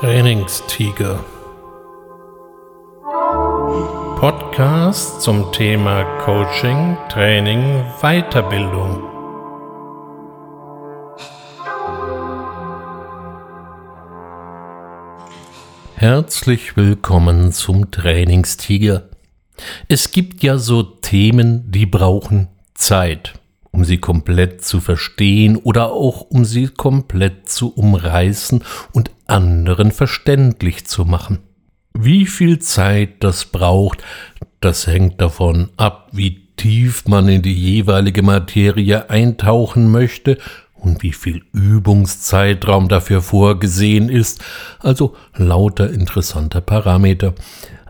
Trainingstiger. 0.00 1.24
Podcast 4.20 5.22
zum 5.22 5.50
Thema 5.50 6.04
Coaching, 6.20 6.96
Training, 7.08 7.82
Weiterbildung. 8.00 9.02
Herzlich 15.96 16.76
willkommen 16.76 17.50
zum 17.50 17.90
Trainingstiger. 17.90 19.08
Es 19.88 20.12
gibt 20.12 20.44
ja 20.44 20.58
so 20.58 20.84
Themen, 20.84 21.72
die 21.72 21.86
brauchen 21.86 22.46
Zeit 22.74 23.32
um 23.78 23.84
sie 23.84 23.98
komplett 23.98 24.64
zu 24.64 24.80
verstehen 24.80 25.56
oder 25.56 25.92
auch 25.92 26.22
um 26.22 26.44
sie 26.44 26.66
komplett 26.66 27.48
zu 27.48 27.72
umreißen 27.72 28.64
und 28.92 29.12
anderen 29.28 29.92
verständlich 29.92 30.84
zu 30.88 31.04
machen. 31.04 31.38
Wie 31.94 32.26
viel 32.26 32.58
Zeit 32.58 33.22
das 33.22 33.44
braucht, 33.44 34.02
das 34.58 34.88
hängt 34.88 35.20
davon 35.20 35.68
ab, 35.76 36.08
wie 36.10 36.48
tief 36.56 37.06
man 37.06 37.28
in 37.28 37.42
die 37.42 37.54
jeweilige 37.54 38.24
Materie 38.24 39.10
eintauchen 39.10 39.92
möchte 39.92 40.38
und 40.74 41.04
wie 41.04 41.12
viel 41.12 41.42
Übungszeitraum 41.52 42.88
dafür 42.88 43.22
vorgesehen 43.22 44.08
ist, 44.08 44.42
also 44.80 45.14
lauter 45.36 45.88
interessanter 45.88 46.62
Parameter. 46.62 47.32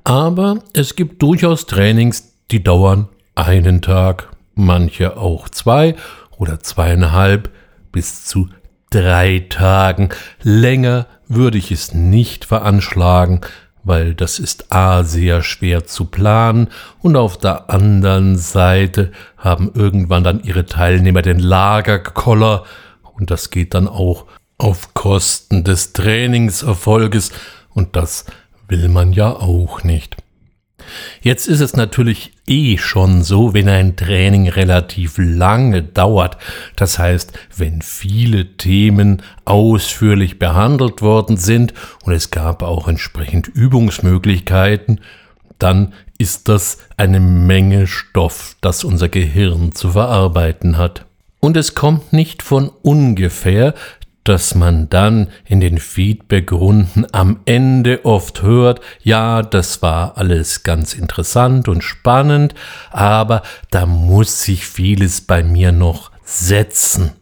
Aber 0.05 0.59
es 0.75 0.97
gibt 0.97 1.23
durchaus 1.23 1.65
Trainings, 1.65 2.35
die 2.51 2.63
dauern 2.63 3.09
einen 3.35 3.81
Tag, 3.81 4.29
manche 4.59 5.17
auch 5.17 5.49
zwei 5.49 5.95
oder 6.37 6.61
zweieinhalb 6.61 7.51
bis 7.93 8.25
zu 8.25 8.49
drei 8.91 9.47
Tagen. 9.49 10.11
Länger 10.43 11.07
würde 11.29 11.59
ich 11.59 11.71
es 11.71 11.95
nicht 11.95 12.45
veranschlagen, 12.45 13.41
weil 13.85 14.15
das 14.15 14.39
ist 14.39 14.73
a 14.73 15.05
sehr 15.05 15.43
schwer 15.43 15.87
zu 15.87 16.07
planen 16.07 16.69
und 17.01 17.17
auf 17.17 17.39
der 17.39 17.71
anderen 17.71 18.37
Seite 18.37 19.13
haben 19.37 19.71
irgendwann 19.75 20.25
dann 20.25 20.43
ihre 20.43 20.67
Teilnehmer 20.67 21.23
den 21.23 21.39
Lagerkoller 21.39 22.65
und 23.03 23.31
das 23.31 23.51
geht 23.51 23.75
dann 23.75 23.89
auch 23.89 24.27
auf 24.59 24.95
Kosten 24.95 25.65
des 25.65 25.93
Trainingserfolges 25.93 27.31
und 27.71 27.97
das 27.97 28.27
will 28.69 28.89
man 28.89 29.13
ja 29.13 29.33
auch 29.33 29.85
nicht. 29.85 30.17
Jetzt 31.21 31.49
ist 31.49 31.61
es 31.61 31.75
natürlich 31.75 32.33
eh 32.47 32.79
schon 32.79 33.23
so, 33.23 33.55
wenn 33.55 33.69
ein 33.69 33.97
Training 33.97 34.49
relativ 34.49 35.15
lange 35.19 35.83
dauert, 35.83 36.39
das 36.77 36.99
heißt, 36.99 37.33
wenn 37.57 37.83
viele 37.83 38.57
Themen 38.57 39.23
ausführlich 39.45 40.39
behandelt 40.39 41.03
worden 41.03 41.37
sind 41.37 41.75
und 42.05 42.13
es 42.13 42.31
gab 42.31 42.63
auch 42.63 42.89
entsprechend 42.89 43.49
Übungsmöglichkeiten, 43.49 45.01
dann 45.59 45.93
ist 46.19 46.49
das 46.49 46.79
eine 46.97 47.21
Menge 47.21 47.87
Stoff, 47.87 48.57
das 48.61 48.85
unser 48.85 49.09
Gehirn 49.09 49.73
zu 49.73 49.91
verarbeiten 49.91 50.79
hat. 50.79 51.05
Und 51.41 51.57
es 51.57 51.75
kommt 51.77 52.13
nicht 52.13 52.43
von 52.43 52.71
ungefähr, 52.83 53.75
dass 54.25 54.55
man 54.55 54.89
dann 54.91 55.29
in 55.47 55.61
den 55.61 55.79
Feedbackrunden 55.79 57.07
am 57.13 57.41
Ende 57.47 58.05
oft 58.05 58.43
hört, 58.43 58.81
ja, 59.03 59.43
das 59.43 59.81
war 59.81 60.19
alles 60.19 60.63
ganz 60.65 60.95
interessant 60.95 61.69
und 61.69 61.83
spannend, 61.83 62.55
aber 62.91 63.43
da 63.71 63.87
muss 63.87 64.43
sich 64.43 64.67
vieles 64.67 65.23
bei 65.23 65.43
mir 65.43 65.73
noch 65.73 66.11
setzen. 66.25 67.13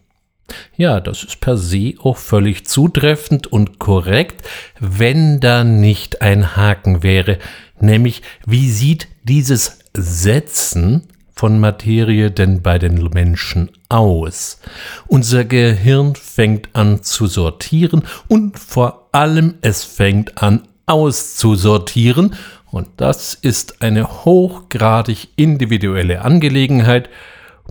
Ja, 0.77 1.01
das 1.01 1.25
ist 1.25 1.41
per 1.41 1.57
se 1.57 1.95
auch 2.03 2.17
völlig 2.17 2.67
zutreffend 2.67 3.47
und 3.47 3.79
korrekt, 3.79 4.47
wenn 4.79 5.41
da 5.41 5.65
nicht 5.65 6.23
ein 6.23 6.57
Haken 6.57 7.03
wäre, 7.03 7.39
nämlich 7.81 8.23
wie 8.47 8.71
sieht 8.71 9.09
dieses 9.25 9.81
Setzen 9.95 11.09
von 11.37 11.61
Materie 11.61 12.31
denn 12.31 12.63
bei 12.63 12.79
den 12.79 12.95
Menschen 13.13 13.71
aus? 13.89 14.59
Unser 15.07 15.45
Gehirn 15.45 16.15
fängt 16.15 16.71
an 16.75 17.03
zu 17.03 17.27
sortieren 17.27 18.03
und 18.27 18.59
vor 18.59 19.09
allem 19.13 19.55
es 19.61 19.85
fängt 19.85 20.43
an 20.43 20.67
auszusortieren 20.87 22.35
und 22.71 22.89
das 22.97 23.35
ist 23.35 23.83
eine 23.83 24.25
hochgradig 24.25 25.29
individuelle 25.37 26.23
Angelegenheit. 26.23 27.09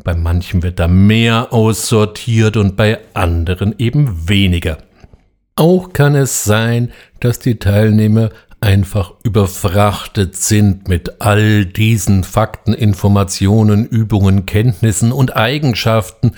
Bei 0.03 0.13
manchen 0.13 0.61
wird 0.61 0.79
da 0.79 0.87
mehr 0.87 1.53
aussortiert 1.53 2.57
und 2.57 2.75
bei 2.75 2.99
anderen 3.13 3.75
eben 3.77 4.29
weniger. 4.29 4.77
Auch 5.55 5.93
kann 5.93 6.15
es 6.15 6.43
sein, 6.43 6.91
dass 7.21 7.39
die 7.39 7.59
Teilnehmer 7.59 8.29
einfach 8.65 9.13
überfrachtet 9.21 10.35
sind 10.35 10.87
mit 10.87 11.21
all 11.21 11.65
diesen 11.65 12.23
Fakten, 12.23 12.73
Informationen, 12.73 13.85
Übungen, 13.85 14.47
Kenntnissen 14.47 15.11
und 15.11 15.37
Eigenschaften, 15.37 16.31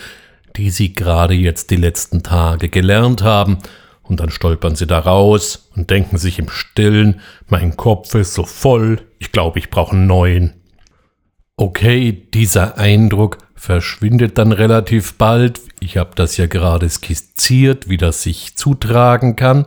die 0.58 0.70
sie 0.70 0.92
gerade 0.92 1.34
jetzt 1.34 1.72
die 1.72 1.78
letzten 1.78 2.24
Tage 2.24 2.68
gelernt 2.68 3.22
haben, 3.24 3.60
und 4.04 4.20
dann 4.20 4.30
stolpern 4.30 4.76
sie 4.76 4.88
da 4.88 5.00
raus 5.00 5.70
und 5.76 5.90
denken 5.90 6.18
sich 6.18 6.40
im 6.40 6.50
stillen, 6.50 7.22
mein 7.48 7.76
Kopf 7.78 8.14
ist 8.16 8.34
so 8.34 8.44
voll, 8.44 9.02
ich 9.20 9.32
glaube, 9.32 9.60
ich 9.60 9.70
brauche 9.70 9.94
einen 9.94 10.08
neuen. 10.08 10.54
Okay, 11.56 12.28
dieser 12.34 12.78
Eindruck 12.78 13.38
verschwindet 13.56 14.38
dann 14.38 14.52
relativ 14.52 15.14
bald, 15.16 15.62
ich 15.80 15.96
habe 15.98 16.12
das 16.16 16.36
ja 16.38 16.48
gerade 16.48 16.90
skizziert, 16.90 17.90
wie 17.90 17.98
das 17.98 18.24
sich 18.24 18.56
zutragen 18.58 19.36
kann, 19.36 19.66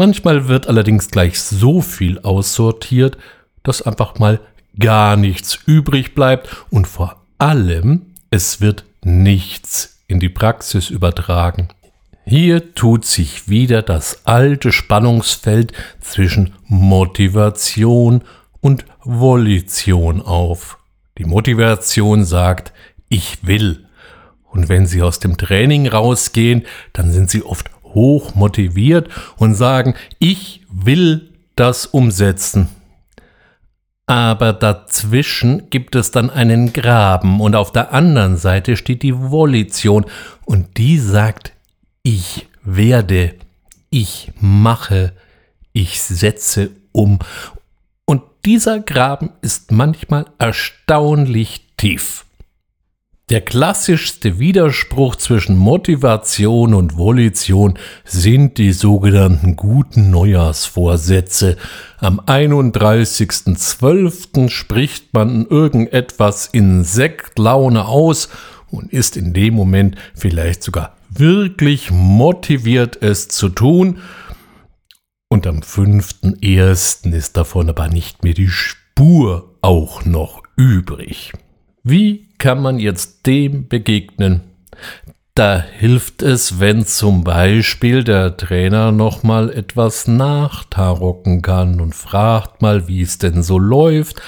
Manchmal 0.00 0.46
wird 0.46 0.68
allerdings 0.68 1.10
gleich 1.10 1.40
so 1.40 1.80
viel 1.80 2.20
aussortiert, 2.20 3.18
dass 3.64 3.82
einfach 3.82 4.16
mal 4.20 4.38
gar 4.78 5.16
nichts 5.16 5.58
übrig 5.66 6.14
bleibt 6.14 6.48
und 6.70 6.86
vor 6.86 7.20
allem 7.38 8.02
es 8.30 8.60
wird 8.60 8.84
nichts 9.02 9.98
in 10.06 10.20
die 10.20 10.28
Praxis 10.28 10.90
übertragen. 10.90 11.70
Hier 12.24 12.76
tut 12.76 13.06
sich 13.06 13.48
wieder 13.48 13.82
das 13.82 14.24
alte 14.24 14.70
Spannungsfeld 14.70 15.72
zwischen 16.00 16.54
Motivation 16.66 18.22
und 18.60 18.84
Volition 19.02 20.22
auf. 20.22 20.78
Die 21.18 21.24
Motivation 21.24 22.24
sagt, 22.24 22.72
ich 23.08 23.44
will. 23.44 23.84
Und 24.44 24.68
wenn 24.68 24.86
Sie 24.86 25.02
aus 25.02 25.18
dem 25.18 25.36
Training 25.38 25.88
rausgehen, 25.88 26.66
dann 26.92 27.10
sind 27.10 27.30
Sie 27.30 27.42
oft 27.42 27.68
hoch 27.94 28.34
motiviert 28.34 29.08
und 29.36 29.54
sagen, 29.54 29.94
ich 30.18 30.62
will 30.70 31.32
das 31.56 31.86
umsetzen. 31.86 32.68
Aber 34.06 34.54
dazwischen 34.54 35.68
gibt 35.68 35.94
es 35.94 36.10
dann 36.10 36.30
einen 36.30 36.72
Graben 36.72 37.40
und 37.42 37.54
auf 37.54 37.72
der 37.72 37.92
anderen 37.92 38.38
Seite 38.38 38.76
steht 38.76 39.02
die 39.02 39.14
Volition 39.14 40.06
und 40.46 40.78
die 40.78 40.98
sagt, 40.98 41.52
ich 42.02 42.46
werde, 42.62 43.34
ich 43.90 44.32
mache, 44.40 45.12
ich 45.74 46.00
setze 46.00 46.70
um. 46.92 47.18
Und 48.06 48.22
dieser 48.46 48.80
Graben 48.80 49.30
ist 49.42 49.72
manchmal 49.72 50.24
erstaunlich 50.38 51.66
tief. 51.76 52.24
Der 53.30 53.40
klassischste 53.42 54.38
Widerspruch 54.38 55.16
zwischen 55.16 55.58
Motivation 55.58 56.72
und 56.72 56.96
Volition 56.96 57.78
sind 58.02 58.56
die 58.56 58.72
sogenannten 58.72 59.54
guten 59.54 60.10
Neujahrsvorsätze. 60.10 61.58
Am 61.98 62.20
31.12. 62.20 64.48
spricht 64.48 65.12
man 65.12 65.44
irgendetwas 65.44 66.46
in 66.46 66.84
Sektlaune 66.84 67.84
aus 67.84 68.30
und 68.70 68.94
ist 68.94 69.18
in 69.18 69.34
dem 69.34 69.52
Moment 69.52 69.96
vielleicht 70.14 70.62
sogar 70.62 70.96
wirklich 71.10 71.90
motiviert, 71.90 73.02
es 73.02 73.28
zu 73.28 73.50
tun. 73.50 73.98
Und 75.28 75.46
am 75.46 75.60
5.1. 75.60 77.12
ist 77.12 77.36
davon 77.36 77.68
aber 77.68 77.88
nicht 77.88 78.24
mehr 78.24 78.32
die 78.32 78.48
Spur 78.48 79.54
auch 79.60 80.06
noch 80.06 80.42
übrig. 80.56 81.34
Wie 81.82 82.27
kann 82.38 82.62
man 82.62 82.78
jetzt 82.78 83.26
dem 83.26 83.68
begegnen? 83.68 84.42
Da 85.34 85.60
hilft 85.60 86.22
es, 86.22 86.58
wenn 86.58 86.84
zum 86.84 87.22
Beispiel 87.22 88.02
der 88.02 88.36
Trainer 88.36 88.90
nochmal 88.90 89.52
etwas 89.52 90.08
nachtarocken 90.08 91.42
kann 91.42 91.80
und 91.80 91.94
fragt 91.94 92.60
mal, 92.60 92.88
wie 92.88 93.02
es 93.02 93.18
denn 93.18 93.44
so 93.44 93.58
läuft. 93.58 94.20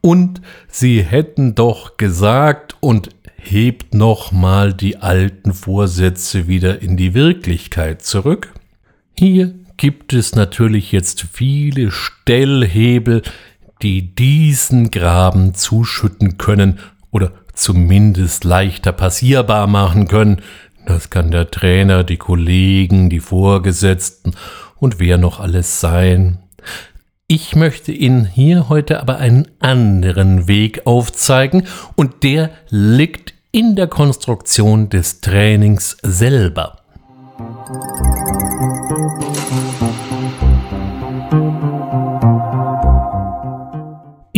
Und 0.00 0.40
sie 0.66 1.02
hätten 1.02 1.54
doch 1.54 1.96
gesagt 1.96 2.76
und 2.80 3.10
hebt 3.36 3.94
nochmal 3.94 4.74
die 4.74 4.96
alten 4.96 5.54
Vorsätze 5.54 6.48
wieder 6.48 6.82
in 6.82 6.96
die 6.96 7.14
Wirklichkeit 7.14 8.02
zurück. 8.02 8.52
Hier 9.16 9.54
gibt 9.76 10.12
es 10.12 10.34
natürlich 10.34 10.90
jetzt 10.90 11.24
viele 11.32 11.92
Stellhebel, 11.92 13.22
die 13.80 14.14
diesen 14.14 14.90
Graben 14.90 15.54
zuschütten 15.54 16.36
können 16.36 16.80
oder 17.12 17.32
zumindest 17.58 18.44
leichter 18.44 18.92
passierbar 18.92 19.66
machen 19.66 20.08
können. 20.08 20.42
Das 20.86 21.10
kann 21.10 21.30
der 21.30 21.50
Trainer, 21.50 22.04
die 22.04 22.16
Kollegen, 22.16 23.10
die 23.10 23.20
Vorgesetzten 23.20 24.34
und 24.76 25.00
wer 25.00 25.18
noch 25.18 25.40
alles 25.40 25.80
sein. 25.80 26.38
Ich 27.26 27.54
möchte 27.54 27.92
Ihnen 27.92 28.24
hier 28.24 28.70
heute 28.70 29.00
aber 29.00 29.18
einen 29.18 29.48
anderen 29.58 30.48
Weg 30.48 30.86
aufzeigen 30.86 31.66
und 31.94 32.22
der 32.22 32.50
liegt 32.70 33.34
in 33.52 33.76
der 33.76 33.86
Konstruktion 33.86 34.88
des 34.88 35.20
Trainings 35.20 35.98
selber. 36.02 36.78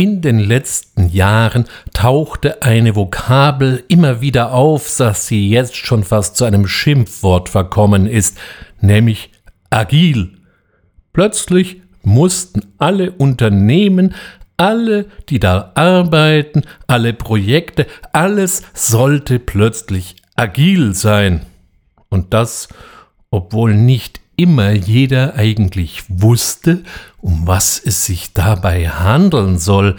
In 0.01 0.19
den 0.23 0.39
letzten 0.39 1.09
Jahren 1.09 1.65
tauchte 1.93 2.63
eine 2.63 2.95
Vokabel 2.95 3.83
immer 3.87 4.19
wieder 4.19 4.51
auf, 4.51 4.97
dass 4.97 5.27
sie 5.27 5.47
jetzt 5.47 5.75
schon 5.75 6.03
fast 6.03 6.37
zu 6.37 6.43
einem 6.43 6.65
Schimpfwort 6.65 7.49
verkommen 7.49 8.07
ist, 8.07 8.35
nämlich 8.79 9.29
agil. 9.69 10.39
Plötzlich 11.13 11.83
mussten 12.01 12.73
alle 12.79 13.11
Unternehmen, 13.11 14.15
alle, 14.57 15.05
die 15.29 15.39
da 15.39 15.71
arbeiten, 15.75 16.63
alle 16.87 17.13
Projekte, 17.13 17.85
alles 18.11 18.63
sollte 18.73 19.37
plötzlich 19.37 20.15
agil 20.35 20.95
sein. 20.95 21.45
Und 22.09 22.33
das, 22.33 22.69
obwohl 23.29 23.75
nicht 23.75 24.19
immer 24.41 24.71
jeder 24.71 25.35
eigentlich 25.35 26.03
wusste, 26.07 26.83
um 27.19 27.47
was 27.47 27.81
es 27.83 28.05
sich 28.05 28.33
dabei 28.33 28.89
handeln 28.89 29.57
soll. 29.57 29.95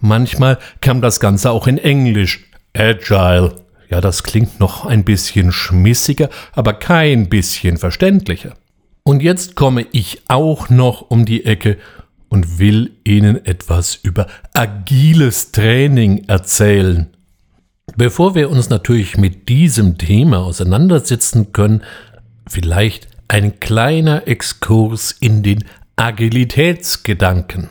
Manchmal 0.00 0.58
kam 0.80 1.00
das 1.00 1.20
Ganze 1.20 1.50
auch 1.50 1.66
in 1.66 1.78
Englisch. 1.78 2.44
Agile. 2.76 3.54
Ja, 3.88 4.00
das 4.00 4.22
klingt 4.22 4.60
noch 4.60 4.84
ein 4.84 5.04
bisschen 5.04 5.52
schmissiger, 5.52 6.28
aber 6.52 6.74
kein 6.74 7.28
bisschen 7.28 7.78
verständlicher. 7.78 8.54
Und 9.02 9.22
jetzt 9.22 9.54
komme 9.54 9.86
ich 9.92 10.22
auch 10.28 10.68
noch 10.68 11.10
um 11.10 11.24
die 11.24 11.44
Ecke 11.44 11.78
und 12.28 12.58
will 12.58 12.90
Ihnen 13.04 13.44
etwas 13.46 13.94
über 13.94 14.26
agiles 14.52 15.52
Training 15.52 16.24
erzählen. 16.26 17.08
Bevor 17.96 18.34
wir 18.34 18.50
uns 18.50 18.68
natürlich 18.68 19.16
mit 19.16 19.48
diesem 19.48 19.96
Thema 19.96 20.38
auseinandersetzen 20.38 21.52
können, 21.52 21.82
vielleicht 22.48 23.08
ein 23.28 23.60
kleiner 23.60 24.28
Exkurs 24.28 25.12
in 25.12 25.42
den 25.42 25.64
Agilitätsgedanken. 25.96 27.70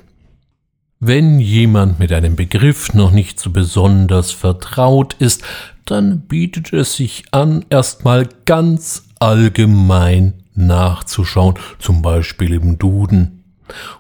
Wenn 1.00 1.40
jemand 1.40 2.00
mit 2.00 2.12
einem 2.12 2.36
Begriff 2.36 2.94
noch 2.94 3.12
nicht 3.12 3.40
so 3.40 3.52
besonders 3.52 4.32
vertraut 4.32 5.16
ist, 5.20 5.44
dann 5.86 6.22
bietet 6.22 6.74
es 6.74 6.96
sich 6.96 7.26
an, 7.32 7.66
erstmal 7.70 8.28
ganz 8.46 9.04
allgemein 9.20 10.34
nachzuschauen, 10.56 11.56
zum 11.80 12.02
Beispiel 12.02 12.54
im 12.54 12.80
Duden. 12.80 13.44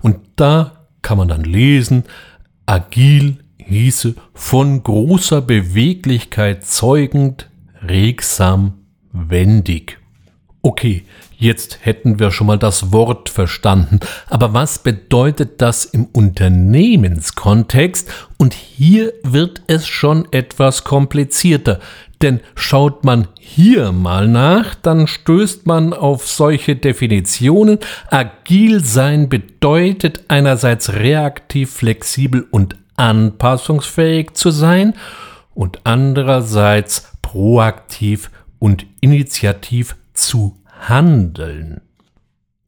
Und 0.01 0.17
da 0.35 0.87
kann 1.01 1.17
man 1.17 1.27
dann 1.27 1.43
lesen, 1.43 2.05
agil 2.65 3.37
hieße 3.57 4.15
von 4.33 4.81
großer 4.81 5.41
Beweglichkeit 5.41 6.65
zeugend, 6.65 7.49
regsam, 7.83 8.73
wendig. 9.11 9.99
Okay, 10.65 11.03
jetzt 11.37 11.77
hätten 11.83 12.17
wir 12.17 12.31
schon 12.31 12.47
mal 12.47 12.57
das 12.57 12.91
Wort 12.91 13.29
verstanden, 13.29 13.99
aber 14.27 14.55
was 14.55 14.79
bedeutet 14.79 15.61
das 15.61 15.85
im 15.85 16.05
Unternehmenskontext? 16.05 18.11
Und 18.39 18.55
hier 18.55 19.13
wird 19.21 19.61
es 19.67 19.85
schon 19.85 20.27
etwas 20.31 20.83
komplizierter, 20.83 21.79
denn 22.23 22.39
schaut 22.55 23.03
man 23.03 23.27
hier 23.39 23.91
mal 23.91 24.27
nach, 24.27 24.73
dann 24.73 25.05
stößt 25.05 25.67
man 25.67 25.93
auf 25.93 26.27
solche 26.27 26.75
Definitionen. 26.75 27.77
Agil 28.09 28.83
sein 28.83 29.29
bedeutet 29.29 30.23
einerseits 30.29 30.93
reaktiv, 30.93 31.73
flexibel 31.73 32.47
und 32.49 32.75
anpassungsfähig 32.95 34.33
zu 34.33 34.49
sein 34.49 34.95
und 35.53 35.81
andererseits 35.83 37.11
proaktiv 37.21 38.31
und 38.57 38.87
initiativ 38.99 39.95
zu 40.15 40.61
handeln. 40.79 41.81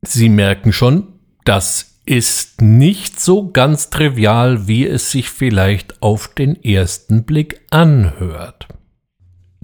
Sie 0.01 0.29
merken 0.29 0.71
schon, 0.71 1.07
das 1.43 1.99
ist 2.05 2.61
nicht 2.61 3.19
so 3.19 3.51
ganz 3.51 3.89
trivial, 3.89 4.67
wie 4.67 4.85
es 4.87 5.11
sich 5.11 5.29
vielleicht 5.29 6.01
auf 6.01 6.29
den 6.29 6.61
ersten 6.63 7.23
Blick 7.23 7.61
anhört. 7.69 8.67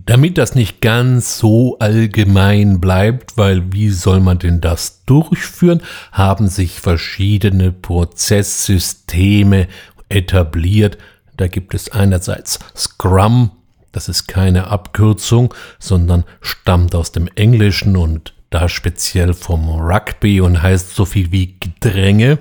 Damit 0.05 0.37
das 0.37 0.53
nicht 0.53 0.81
ganz 0.81 1.37
so 1.37 1.79
allgemein 1.79 2.81
bleibt, 2.81 3.37
weil 3.37 3.71
wie 3.71 3.89
soll 3.89 4.19
man 4.19 4.39
denn 4.39 4.59
das 4.59 5.05
durchführen, 5.05 5.81
haben 6.11 6.49
sich 6.49 6.81
verschiedene 6.81 7.71
Prozesssysteme 7.71 9.69
etabliert. 10.09 10.97
Da 11.37 11.47
gibt 11.47 11.73
es 11.73 11.89
einerseits 11.89 12.59
Scrum, 12.75 13.51
das 13.93 14.09
ist 14.09 14.27
keine 14.27 14.67
Abkürzung, 14.67 15.53
sondern 15.79 16.25
stammt 16.41 16.95
aus 16.95 17.13
dem 17.13 17.29
Englischen 17.35 17.95
und 17.95 18.33
da 18.49 18.67
speziell 18.67 19.33
vom 19.33 19.69
Rugby 19.69 20.41
und 20.41 20.61
heißt 20.61 20.93
so 20.93 21.05
viel 21.05 21.31
wie 21.31 21.55
Gedränge. 21.59 22.39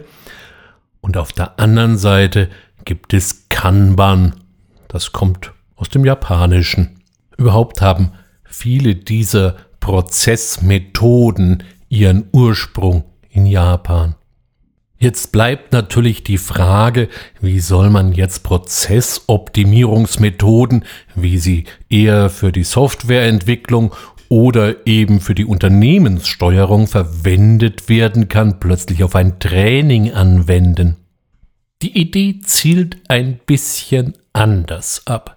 Und 1.01 1.17
auf 1.17 1.33
der 1.33 1.61
anderen 1.61 1.97
Seite 1.97 2.49
gibt 2.85 3.15
es 3.15 3.49
Kanban, 3.49 4.35
das 4.89 5.13
kommt 5.13 5.53
aus 5.77 5.89
dem 5.89 6.05
Japanischen. 6.05 7.01
Überhaupt 7.37 7.81
haben 7.81 8.13
viele 8.45 8.95
dieser 8.95 9.57
Prozessmethoden 9.81 11.65
ihren 11.89 12.29
Ursprung 12.33 13.05
in 13.31 13.47
Japan. 13.47 14.15
Jetzt 15.03 15.33
bleibt 15.33 15.73
natürlich 15.73 16.23
die 16.23 16.39
Frage, 16.39 17.09
wie 17.41 17.59
soll 17.59 17.91
man 17.91 18.13
jetzt 18.13 18.45
Prozessoptimierungsmethoden, 18.45 20.85
wie 21.17 21.39
sie 21.39 21.65
eher 21.89 22.31
für 22.31 22.53
die 22.53 22.63
Softwareentwicklung 22.63 23.93
oder 24.29 24.87
eben 24.87 25.19
für 25.19 25.35
die 25.35 25.45
Unternehmenssteuerung 25.45 26.87
verwendet 26.87 27.89
werden 27.89 28.29
kann, 28.29 28.61
plötzlich 28.61 29.03
auf 29.03 29.17
ein 29.17 29.41
Training 29.41 30.13
anwenden. 30.13 30.99
Die 31.83 31.99
Idee 31.99 32.39
zielt 32.45 32.99
ein 33.09 33.41
bisschen 33.45 34.15
anders 34.33 35.03
ab. 35.07 35.37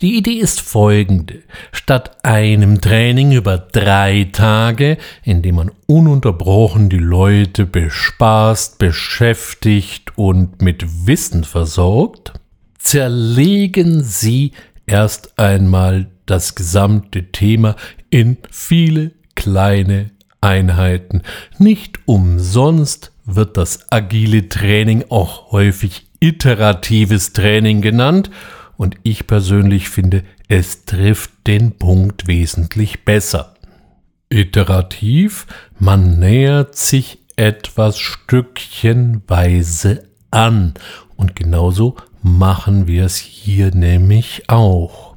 Die 0.00 0.16
Idee 0.16 0.38
ist 0.38 0.60
folgende. 0.60 1.42
Statt 1.72 2.24
einem 2.24 2.80
Training 2.80 3.32
über 3.32 3.58
drei 3.58 4.28
Tage, 4.32 4.98
in 5.24 5.42
dem 5.42 5.56
man 5.56 5.72
ununterbrochen 5.86 6.88
die 6.88 6.98
Leute 6.98 7.66
bespaßt, 7.66 8.78
beschäftigt 8.78 10.16
und 10.16 10.62
mit 10.62 11.06
Wissen 11.06 11.44
versorgt, 11.44 12.32
zerlegen 12.78 14.02
Sie 14.02 14.52
erst 14.86 15.38
einmal 15.38 16.06
das 16.26 16.54
gesamte 16.54 17.32
Thema 17.32 17.76
in 18.10 18.36
viele 18.50 19.12
kleine 19.34 20.10
Einheiten. 20.40 21.22
Nicht 21.58 21.98
umsonst 22.06 23.12
wird 23.24 23.56
das 23.56 23.90
agile 23.90 24.48
Training 24.48 25.04
auch 25.08 25.50
häufig 25.50 26.05
iteratives 26.20 27.32
Training 27.32 27.80
genannt 27.80 28.30
und 28.76 28.96
ich 29.02 29.26
persönlich 29.26 29.88
finde, 29.88 30.22
es 30.48 30.84
trifft 30.84 31.30
den 31.46 31.72
Punkt 31.72 32.28
wesentlich 32.28 33.04
besser. 33.04 33.54
Iterativ, 34.28 35.46
man 35.78 36.18
nähert 36.18 36.76
sich 36.76 37.20
etwas 37.36 37.98
stückchenweise 37.98 40.04
an 40.30 40.74
und 41.16 41.36
genauso 41.36 41.96
machen 42.22 42.86
wir 42.86 43.04
es 43.04 43.16
hier 43.16 43.74
nämlich 43.74 44.44
auch. 44.48 45.16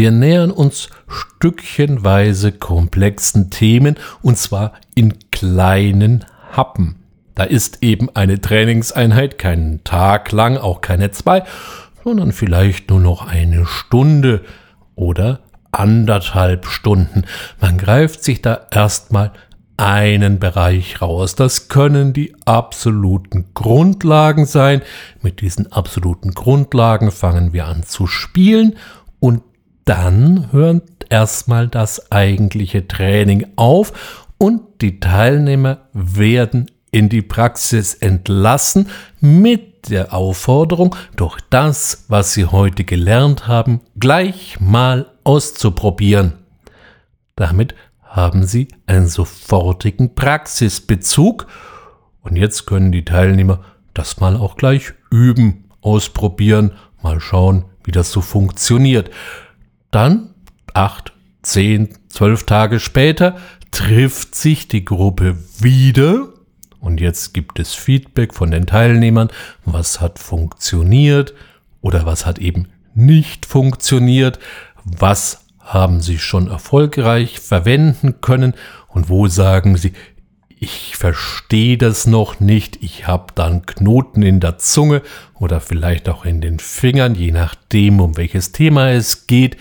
Wir 0.00 0.12
nähern 0.12 0.50
uns 0.50 0.88
stückchenweise 1.08 2.52
komplexen 2.52 3.50
Themen 3.50 3.96
und 4.22 4.38
zwar 4.38 4.72
in 4.94 5.18
kleinen 5.30 6.24
Happen. 6.52 7.04
Da 7.34 7.44
ist 7.44 7.82
eben 7.82 8.08
eine 8.16 8.40
Trainingseinheit 8.40 9.36
keinen 9.36 9.84
Tag 9.84 10.32
lang, 10.32 10.56
auch 10.56 10.80
keine 10.80 11.10
zwei, 11.10 11.42
sondern 12.02 12.32
vielleicht 12.32 12.88
nur 12.88 13.00
noch 13.00 13.28
eine 13.28 13.66
Stunde 13.66 14.42
oder 14.94 15.40
anderthalb 15.70 16.64
Stunden. 16.64 17.24
Man 17.60 17.76
greift 17.76 18.24
sich 18.24 18.40
da 18.40 18.68
erstmal 18.70 19.32
einen 19.76 20.38
Bereich 20.38 21.02
raus. 21.02 21.34
Das 21.34 21.68
können 21.68 22.14
die 22.14 22.34
absoluten 22.46 23.50
Grundlagen 23.52 24.46
sein. 24.46 24.80
Mit 25.20 25.42
diesen 25.42 25.70
absoluten 25.70 26.30
Grundlagen 26.30 27.10
fangen 27.10 27.52
wir 27.52 27.66
an 27.66 27.82
zu 27.82 28.06
spielen 28.06 28.76
und 29.18 29.42
dann 29.90 30.52
hört 30.52 30.84
erstmal 31.08 31.66
das 31.66 32.12
eigentliche 32.12 32.86
Training 32.86 33.48
auf 33.56 34.22
und 34.38 34.62
die 34.82 35.00
Teilnehmer 35.00 35.78
werden 35.92 36.70
in 36.92 37.08
die 37.08 37.22
Praxis 37.22 37.94
entlassen 37.94 38.86
mit 39.18 39.88
der 39.90 40.14
Aufforderung, 40.14 40.94
durch 41.16 41.40
das, 41.50 42.04
was 42.06 42.34
sie 42.34 42.46
heute 42.46 42.84
gelernt 42.84 43.48
haben, 43.48 43.80
gleich 43.98 44.60
mal 44.60 45.10
auszuprobieren. 45.24 46.34
Damit 47.34 47.74
haben 48.04 48.46
Sie 48.46 48.68
einen 48.86 49.08
sofortigen 49.08 50.14
Praxisbezug 50.14 51.48
und 52.22 52.36
jetzt 52.36 52.64
können 52.64 52.92
die 52.92 53.04
Teilnehmer 53.04 53.64
das 53.92 54.20
mal 54.20 54.36
auch 54.36 54.56
gleich 54.56 54.92
üben, 55.10 55.64
ausprobieren, 55.80 56.74
mal 57.02 57.18
schauen, 57.18 57.64
wie 57.82 57.90
das 57.90 58.12
so 58.12 58.20
funktioniert. 58.20 59.10
Dann, 59.90 60.34
acht, 60.74 61.12
zehn, 61.42 61.88
zwölf 62.08 62.44
Tage 62.44 62.80
später, 62.80 63.36
trifft 63.70 64.34
sich 64.34 64.68
die 64.68 64.84
Gruppe 64.84 65.38
wieder. 65.58 66.28
Und 66.80 67.00
jetzt 67.00 67.34
gibt 67.34 67.58
es 67.58 67.74
Feedback 67.74 68.34
von 68.34 68.50
den 68.50 68.66
Teilnehmern, 68.66 69.28
was 69.64 70.00
hat 70.00 70.18
funktioniert 70.18 71.34
oder 71.80 72.06
was 72.06 72.26
hat 72.26 72.38
eben 72.38 72.68
nicht 72.94 73.46
funktioniert, 73.46 74.38
was 74.84 75.44
haben 75.58 76.00
sie 76.00 76.18
schon 76.18 76.48
erfolgreich 76.48 77.38
verwenden 77.38 78.20
können? 78.20 78.54
Und 78.88 79.08
wo 79.08 79.28
sagen 79.28 79.76
sie, 79.76 79.92
ich 80.62 80.94
verstehe 80.96 81.78
das 81.78 82.06
noch 82.06 82.38
nicht, 82.38 82.82
ich 82.82 83.06
habe 83.06 83.32
dann 83.34 83.64
Knoten 83.64 84.22
in 84.22 84.40
der 84.40 84.58
Zunge 84.58 85.00
oder 85.34 85.58
vielleicht 85.58 86.06
auch 86.10 86.26
in 86.26 86.42
den 86.42 86.58
Fingern, 86.58 87.14
je 87.14 87.32
nachdem, 87.32 87.98
um 87.98 88.18
welches 88.18 88.52
Thema 88.52 88.90
es 88.90 89.26
geht. 89.26 89.56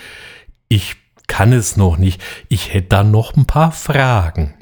Ich 0.68 0.98
kann 1.28 1.54
es 1.54 1.78
noch 1.78 1.98
nicht, 1.98 2.22
ich 2.50 2.74
hätte 2.74 2.90
dann 2.90 3.12
noch 3.12 3.38
ein 3.38 3.46
paar 3.46 3.72
Fragen. 3.72 4.56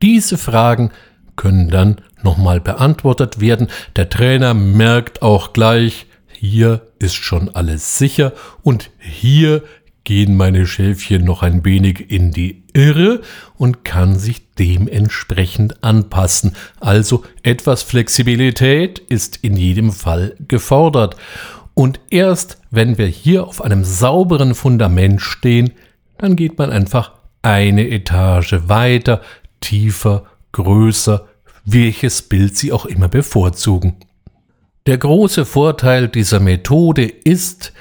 Diese 0.00 0.38
Fragen 0.38 0.92
können 1.34 1.70
dann 1.70 1.96
nochmal 2.22 2.60
beantwortet 2.60 3.40
werden. 3.40 3.66
Der 3.96 4.08
Trainer 4.08 4.54
merkt 4.54 5.22
auch 5.22 5.52
gleich, 5.52 6.06
hier 6.28 6.86
ist 7.00 7.16
schon 7.16 7.48
alles 7.48 7.98
sicher 7.98 8.32
und 8.62 8.90
hier 9.00 9.64
gehen 10.08 10.38
meine 10.38 10.66
Schäfchen 10.66 11.22
noch 11.22 11.42
ein 11.42 11.66
wenig 11.66 12.10
in 12.10 12.30
die 12.30 12.62
Irre 12.72 13.20
und 13.58 13.84
kann 13.84 14.18
sich 14.18 14.40
dementsprechend 14.58 15.84
anpassen. 15.84 16.56
Also 16.80 17.24
etwas 17.42 17.82
Flexibilität 17.82 19.00
ist 19.00 19.36
in 19.42 19.54
jedem 19.54 19.92
Fall 19.92 20.34
gefordert. 20.48 21.16
Und 21.74 22.00
erst 22.08 22.56
wenn 22.70 22.96
wir 22.96 23.04
hier 23.04 23.46
auf 23.46 23.60
einem 23.60 23.84
sauberen 23.84 24.54
Fundament 24.54 25.20
stehen, 25.20 25.72
dann 26.16 26.36
geht 26.36 26.56
man 26.56 26.70
einfach 26.70 27.12
eine 27.42 27.90
Etage 27.90 28.54
weiter, 28.64 29.20
tiefer, 29.60 30.24
größer, 30.52 31.28
welches 31.66 32.22
Bild 32.22 32.56
Sie 32.56 32.72
auch 32.72 32.86
immer 32.86 33.08
bevorzugen. 33.08 33.96
Der 34.86 34.96
große 34.96 35.44
Vorteil 35.44 36.08
dieser 36.08 36.40
Methode 36.40 37.04
ist, 37.04 37.74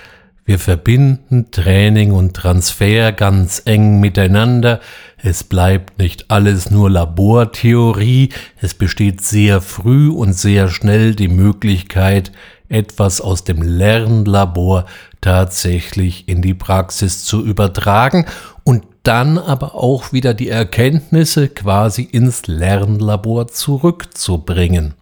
wir 0.48 0.60
verbinden 0.60 1.52
Training 1.52 2.14
und 2.14 2.34
Transfer 2.34 3.12
ganz 3.12 3.62
eng 3.66 4.00
miteinander. 4.00 4.80
Es 5.22 5.44
bleibt 5.44 6.00
nicht 6.00 6.32
alles 6.32 6.72
nur 6.72 6.90
Labortheorie. 6.90 8.30
Es 8.62 8.74
besteht 8.74 9.20
sehr 9.20 9.60
früh 9.60 10.10
und 10.10 10.32
sehr 10.32 10.70
schnell 10.70 11.16
die 11.16 11.28
Möglichkeit, 11.28 12.32
etwas 12.70 13.20
aus 13.20 13.44
dem 13.44 13.62
Lernlabor 13.62 14.86
tatsächlich 15.20 16.30
in 16.30 16.42
die 16.42 16.54
Praxis 16.54 17.26
zu 17.26 17.44
übertragen 17.44 18.26
und 18.64 18.86
dann 19.04 19.38
aber 19.38 19.76
auch 19.76 20.14
wieder 20.14 20.34
die 20.34 20.48
Erkenntnisse 20.48 21.50
quasi 21.50 22.04
ins 22.04 22.48
Lernlabor 22.48 23.50
zurückzubringen. 23.50 24.94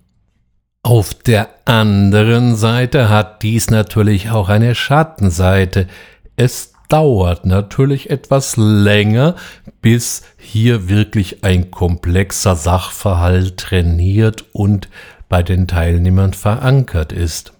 Auf 0.86 1.16
der 1.16 1.50
anderen 1.66 2.56
Seite 2.56 3.10
hat 3.10 3.42
dies 3.42 3.72
natürlich 3.72 4.30
auch 4.30 4.50
eine 4.50 4.76
Schattenseite. 4.76 5.88
Es 6.36 6.74
dauert 6.90 7.44
natürlich 7.44 8.12
etwas 8.12 8.56
länger, 8.56 9.34
bis 9.82 10.22
hier 10.38 10.88
wirklich 10.88 11.44
ein 11.44 11.72
komplexer 11.72 12.56
Sachverhalt 12.56 13.58
trainiert 13.58 14.46
und 14.54 14.88
bei 15.28 15.42
den 15.42 15.68
Teilnehmern 15.68 16.34
verankert 16.34 17.12
ist. 17.12 17.54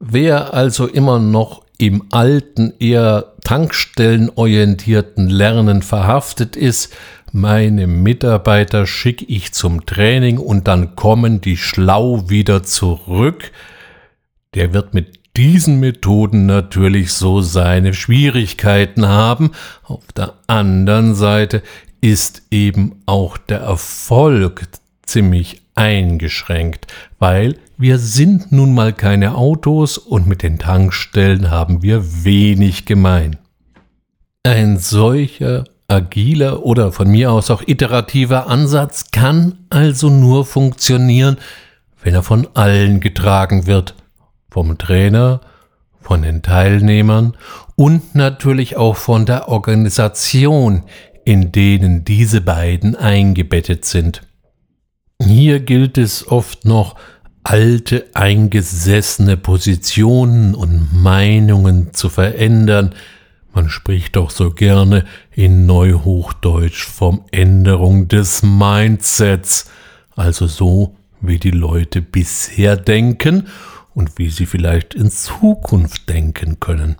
Wer 0.00 0.54
also 0.54 0.86
immer 0.86 1.18
noch 1.18 1.64
im 1.76 2.06
alten, 2.12 2.72
eher 2.78 3.34
tankstellenorientierten 3.44 5.28
Lernen 5.28 5.82
verhaftet 5.82 6.56
ist, 6.56 6.94
meine 7.34 7.88
Mitarbeiter 7.88 8.86
schicke 8.86 9.24
ich 9.24 9.52
zum 9.52 9.86
Training 9.86 10.38
und 10.38 10.68
dann 10.68 10.94
kommen 10.94 11.40
die 11.40 11.56
schlau 11.56 12.30
wieder 12.30 12.62
zurück. 12.62 13.50
Der 14.54 14.72
wird 14.72 14.94
mit 14.94 15.18
diesen 15.36 15.80
Methoden 15.80 16.46
natürlich 16.46 17.12
so 17.12 17.40
seine 17.40 17.92
Schwierigkeiten 17.92 19.08
haben. 19.08 19.50
Auf 19.82 20.04
der 20.12 20.34
anderen 20.46 21.16
Seite 21.16 21.64
ist 22.00 22.42
eben 22.52 23.02
auch 23.04 23.36
der 23.36 23.62
Erfolg 23.62 24.68
ziemlich 25.02 25.60
eingeschränkt, 25.74 26.86
weil 27.18 27.56
wir 27.76 27.98
sind 27.98 28.52
nun 28.52 28.72
mal 28.74 28.92
keine 28.92 29.34
Autos 29.34 29.98
und 29.98 30.28
mit 30.28 30.44
den 30.44 30.60
Tankstellen 30.60 31.50
haben 31.50 31.82
wir 31.82 32.24
wenig 32.24 32.84
gemein. 32.84 33.38
Ein 34.44 34.78
solcher 34.78 35.64
agiler 35.88 36.64
oder 36.64 36.92
von 36.92 37.10
mir 37.10 37.32
aus 37.32 37.50
auch 37.50 37.62
iterativer 37.66 38.48
Ansatz 38.48 39.10
kann 39.10 39.58
also 39.70 40.10
nur 40.10 40.46
funktionieren, 40.46 41.36
wenn 42.02 42.14
er 42.14 42.22
von 42.22 42.48
allen 42.54 43.00
getragen 43.00 43.66
wird, 43.66 43.94
vom 44.50 44.78
Trainer, 44.78 45.40
von 46.00 46.22
den 46.22 46.42
Teilnehmern 46.42 47.36
und 47.76 48.14
natürlich 48.14 48.76
auch 48.76 48.96
von 48.96 49.26
der 49.26 49.48
Organisation, 49.48 50.82
in 51.24 51.52
denen 51.52 52.04
diese 52.04 52.40
beiden 52.40 52.94
eingebettet 52.94 53.84
sind. 53.84 54.22
Hier 55.22 55.60
gilt 55.60 55.96
es 55.96 56.28
oft 56.28 56.64
noch, 56.64 56.96
alte 57.42 58.06
eingesessene 58.14 59.36
Positionen 59.36 60.54
und 60.54 60.88
Meinungen 60.92 61.92
zu 61.92 62.08
verändern, 62.08 62.94
man 63.54 63.68
spricht 63.68 64.16
doch 64.16 64.30
so 64.30 64.50
gerne 64.50 65.04
in 65.32 65.66
Neuhochdeutsch 65.66 66.84
vom 66.84 67.24
Änderung 67.30 68.08
des 68.08 68.42
Mindsets, 68.42 69.70
also 70.16 70.46
so, 70.46 70.96
wie 71.20 71.38
die 71.38 71.52
Leute 71.52 72.02
bisher 72.02 72.76
denken 72.76 73.48
und 73.94 74.18
wie 74.18 74.28
sie 74.28 74.46
vielleicht 74.46 74.94
in 74.94 75.10
Zukunft 75.10 76.08
denken 76.08 76.60
können. 76.60 76.96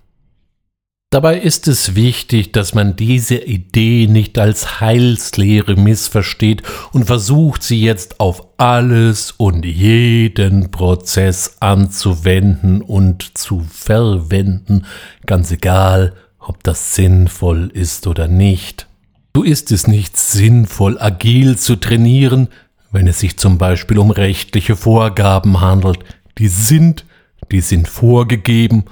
Dabei 1.10 1.38
ist 1.38 1.68
es 1.68 1.94
wichtig, 1.94 2.50
dass 2.50 2.74
man 2.74 2.96
diese 2.96 3.36
Idee 3.36 4.08
nicht 4.08 4.36
als 4.36 4.80
Heilslehre 4.80 5.76
missversteht 5.76 6.64
und 6.90 7.04
versucht, 7.04 7.62
sie 7.62 7.80
jetzt 7.80 8.18
auf 8.18 8.48
alles 8.56 9.30
und 9.30 9.64
jeden 9.64 10.72
Prozess 10.72 11.58
anzuwenden 11.60 12.82
und 12.82 13.38
zu 13.38 13.60
verwenden, 13.60 14.86
ganz 15.24 15.52
egal, 15.52 16.14
ob 16.44 16.62
das 16.62 16.94
sinnvoll 16.94 17.70
ist 17.72 18.06
oder 18.06 18.28
nicht. 18.28 18.86
So 19.34 19.42
ist 19.42 19.72
es 19.72 19.86
nicht 19.86 20.16
sinnvoll, 20.16 20.96
agil 21.00 21.58
zu 21.58 21.76
trainieren, 21.76 22.48
wenn 22.92 23.08
es 23.08 23.18
sich 23.18 23.36
zum 23.36 23.58
Beispiel 23.58 23.98
um 23.98 24.10
rechtliche 24.10 24.76
Vorgaben 24.76 25.60
handelt. 25.60 25.98
Die 26.38 26.48
sind, 26.48 27.04
die 27.50 27.60
sind 27.60 27.88
vorgegeben 27.88 28.84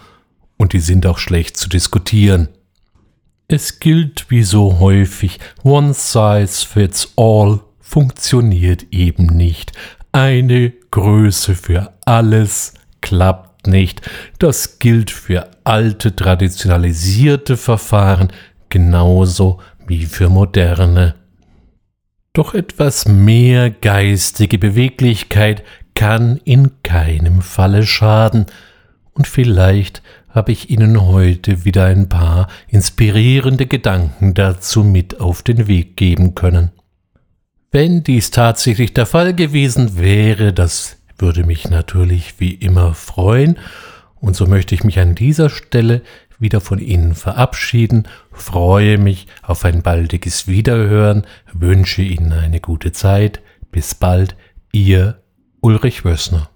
und 0.57 0.73
die 0.73 0.81
sind 0.81 1.07
auch 1.07 1.19
schlecht 1.19 1.57
zu 1.57 1.69
diskutieren. 1.69 2.49
Es 3.49 3.81
gilt 3.81 4.31
wie 4.31 4.43
so 4.43 4.79
häufig, 4.81 5.39
One 5.63 5.95
Size 5.95 6.67
Fits 6.67 7.13
All 7.17 7.61
funktioniert 7.81 8.87
eben 8.91 9.27
nicht. 9.27 9.73
Eine 10.11 10.73
Größe 10.91 11.55
für 11.55 11.93
alles 12.05 12.75
klappt 13.01 13.52
nicht. 13.67 14.03
Das 14.39 14.79
gilt 14.79 15.11
für 15.11 15.49
alte, 15.65 16.15
traditionalisierte 16.15 17.57
Verfahren 17.57 18.29
genauso 18.69 19.61
wie 19.87 20.07
für 20.07 20.29
moderne. 20.29 21.15
Doch 22.33 22.55
etwas 22.55 23.07
mehr 23.07 23.71
geistige 23.71 24.59
Beweglichkeit 24.59 25.63
kann 25.95 26.39
in 26.45 26.71
keinem 26.83 27.43
Falle 27.43 27.87
schaden, 27.87 28.47
und 29.15 29.27
vielleicht 29.27 30.03
habe 30.31 30.53
ich 30.53 30.71
Ihnen 30.71 31.03
heute 31.03 31.67
wieder 31.67 31.85
ein 31.85 32.09
paar 32.09 32.49
inspirierende 32.69 33.67
Gedanken 33.67 34.33
dazu 34.33 34.83
mit 34.83 35.21
auf 35.21 35.43
den 35.43 35.67
Weg 35.67 35.97
geben 35.97 36.35
können. 36.35 36.71
Wenn 37.71 38.03
dies 38.03 38.31
tatsächlich 38.31 38.95
der 38.95 39.07
Fall 39.07 39.35
gewesen 39.35 39.99
wäre, 39.99 40.53
das 40.53 41.02
würde 41.19 41.45
mich 41.45 41.69
natürlich 41.69 42.35
wie 42.39 42.55
immer 42.55 42.95
freuen. 42.95 43.59
Und 44.21 44.37
so 44.37 44.47
möchte 44.47 44.75
ich 44.75 44.85
mich 44.85 44.99
an 44.99 45.15
dieser 45.15 45.51
Stelle 45.51 46.03
wieder 46.39 46.61
von 46.61 46.79
Ihnen 46.79 47.15
verabschieden, 47.15 48.09
freue 48.33 48.99
mich 48.99 49.27
auf 49.43 49.65
ein 49.65 49.83
baldiges 49.83 50.49
Wiederhören, 50.49 51.27
wünsche 51.53 52.03
Ihnen 52.03 52.33
eine 52.33 52.61
gute 52.61 52.93
Zeit. 52.93 53.41
Bis 53.71 53.95
bald, 53.95 54.37
Ihr 54.73 55.23
Ulrich 55.61 56.05
Wössner. 56.05 56.51